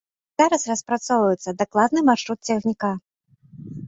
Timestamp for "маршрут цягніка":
2.07-2.91